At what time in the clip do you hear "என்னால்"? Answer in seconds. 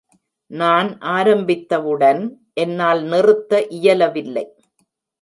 2.53-3.03